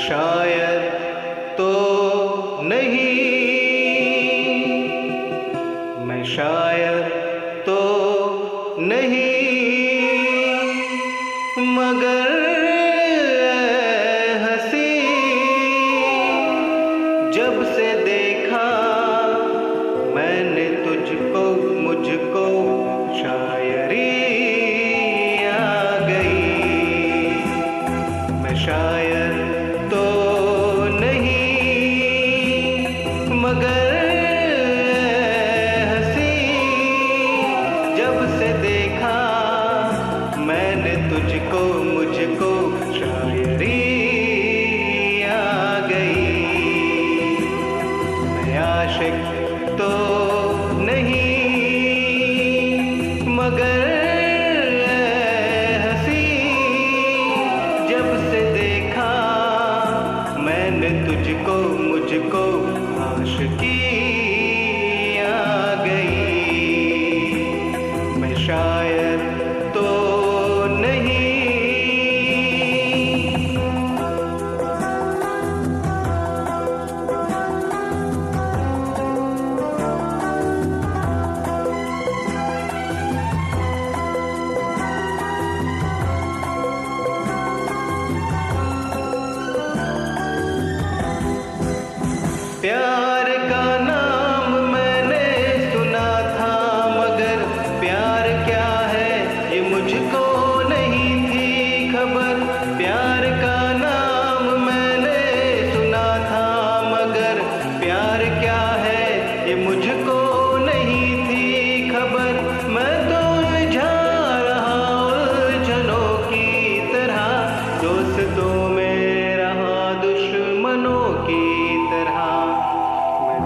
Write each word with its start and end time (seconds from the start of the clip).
शायर 0.00 0.80
तो 1.58 1.72
नहीं। 2.62 3.18
मैं 6.06 6.24
शायर 6.24 7.02
तो 7.66 7.80
नहीं। 8.78 9.39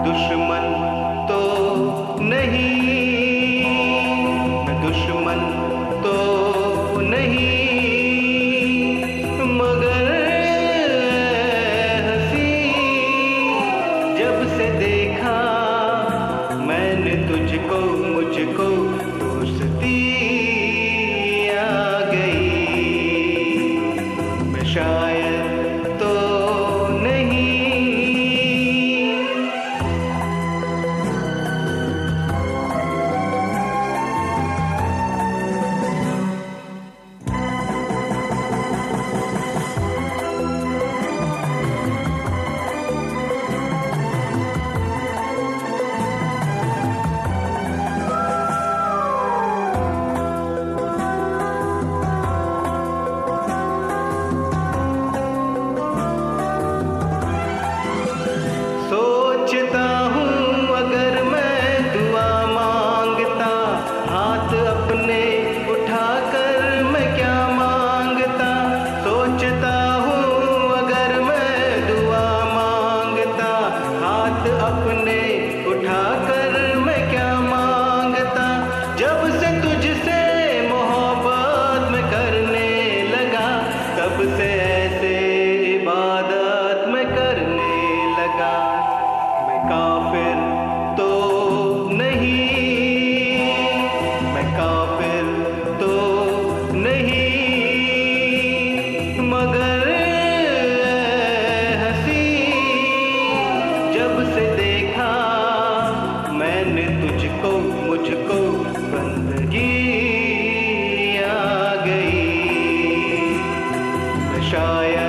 दुश्मन 0.05 0.65
तो 1.29 1.41
नहीं 2.21 3.14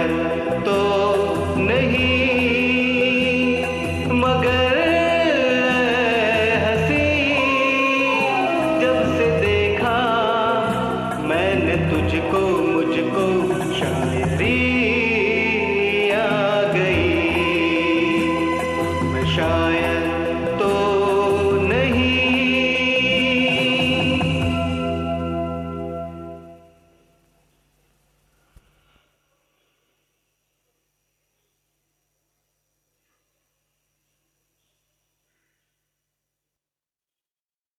Amen. 0.06 0.45